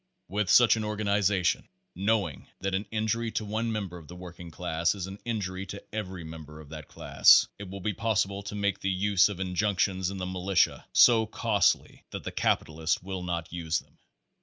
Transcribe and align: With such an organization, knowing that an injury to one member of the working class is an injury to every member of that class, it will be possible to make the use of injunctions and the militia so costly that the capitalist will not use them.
With 0.27 0.49
such 0.49 0.75
an 0.77 0.83
organization, 0.83 1.69
knowing 1.93 2.47
that 2.59 2.73
an 2.73 2.87
injury 2.89 3.29
to 3.33 3.45
one 3.45 3.71
member 3.71 3.99
of 3.99 4.07
the 4.07 4.15
working 4.15 4.49
class 4.49 4.95
is 4.95 5.05
an 5.05 5.19
injury 5.25 5.63
to 5.67 5.83
every 5.93 6.23
member 6.23 6.59
of 6.59 6.69
that 6.69 6.87
class, 6.87 7.47
it 7.59 7.69
will 7.69 7.81
be 7.81 7.93
possible 7.93 8.41
to 8.41 8.55
make 8.55 8.79
the 8.79 8.89
use 8.89 9.29
of 9.29 9.39
injunctions 9.39 10.09
and 10.09 10.19
the 10.19 10.25
militia 10.25 10.87
so 10.91 11.27
costly 11.27 12.03
that 12.09 12.23
the 12.23 12.31
capitalist 12.31 13.03
will 13.03 13.21
not 13.21 13.53
use 13.53 13.77
them. 13.77 13.99